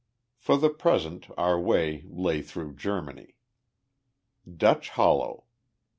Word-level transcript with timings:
For 0.35 0.57
the 0.57 0.71
present 0.71 1.27
our 1.37 1.59
way 1.59 2.01
lay 2.07 2.41
through 2.41 2.73
Germany. 2.73 3.35
Dutch 4.57 4.89
Hollow! 4.89 5.43